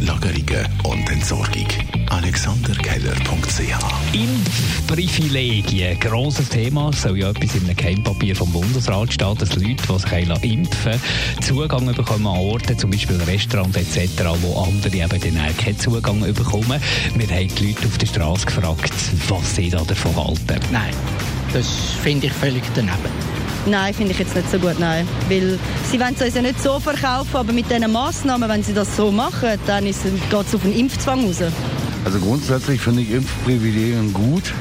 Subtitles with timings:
[0.00, 1.66] Lagerungen und Entsorgung.
[2.10, 6.90] AlexanderKeller.ch Impfprivilegien, grosses Thema.
[6.90, 10.92] Es soll ja etwas in einem Geheimpapier vom Bundesrat stehen, dass Leute, die sich impfen
[10.92, 16.20] lassen, Zugang bekommen an Orte, zum Beispiel Restaurants etc., wo andere eben dann keinen Zugang
[16.20, 16.80] bekommen.
[17.14, 18.92] Wir haben die Leute auf der Straße gefragt,
[19.28, 20.60] was sie da davon halten.
[20.70, 20.94] Nein,
[21.52, 21.66] das
[22.02, 23.35] finde ich völlig daneben.
[23.66, 25.08] Nein, finde ich jetzt nicht so gut, nein.
[25.28, 25.58] Weil
[25.90, 28.96] sie wollen es uns ja nicht so verkaufen, aber mit diesen Massnahmen, wenn sie das
[28.96, 31.42] so machen, dann geht es auf einen Impfzwang raus.
[32.04, 34.54] Also grundsätzlich finde ich Impfprivilegien gut.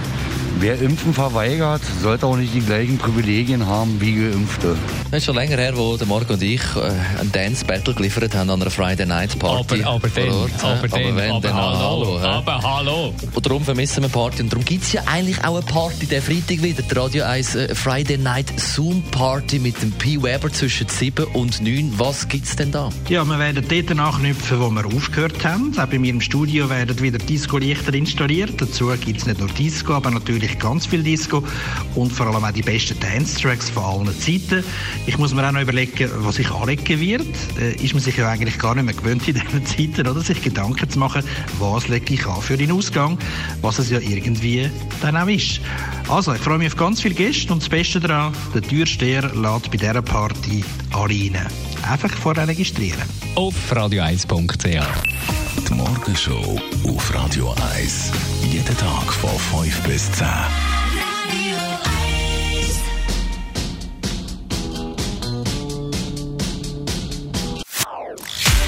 [0.59, 4.75] Wer Impfen verweigert, sollte auch nicht die gleichen Privilegien haben wie Geimpfte.
[5.11, 8.49] Es ist schon länger her, wo der Marc und ich äh, einen Dance-Battle geliefert haben
[8.49, 9.83] an einer Friday Night Party.
[9.83, 12.19] Aber, aber dann, Ort, aber, aber dann, wenn, aber dann hallo, hallo.
[12.19, 13.13] aber hallo.
[13.33, 14.41] Und darum vermissen wir Party.
[14.41, 16.81] Und darum gibt es ja eigentlich auch eine Party der Freitag wieder.
[16.81, 20.21] Die Radio 1 äh, Friday Night Zoom Party mit dem P.
[20.21, 21.93] Weber zwischen 7 und 9.
[21.97, 22.89] Was gibt es denn da?
[23.07, 25.71] Ja, wir werden dort anknüpfen, wo wir aufgehört haben.
[25.77, 28.59] Auch bei mir im Studio werden wieder Disco-Lichter installiert.
[28.59, 31.43] Dazu gibt es nicht nur Disco, aber natürlich ganz viel Disco
[31.93, 34.63] und vor allem auch die besten Dance-Tracks von allen Zeiten.
[35.05, 37.27] Ich muss mir auch noch überlegen, was ich anlegen wird.
[37.59, 40.21] Äh, ist man sich ja eigentlich gar nicht mehr gewöhnt in diesen Zeiten, oder?
[40.21, 41.23] sich Gedanken zu machen,
[41.59, 43.17] was lege ich an für den Ausgang,
[43.61, 44.69] was es ja irgendwie
[45.01, 45.61] dann auch ist.
[46.09, 49.71] Also, ich freue mich auf ganz viele Gäste und das Beste daran, der Türsteher lädt
[49.71, 51.37] bei dieser Party alle rein.
[51.89, 53.03] Einfach vorher registrieren.
[53.35, 54.83] Auf radio1.ch.
[55.67, 58.11] Die Morgenshow auf Radio 1.
[58.51, 60.27] Jeden Tag von 5 bis 10.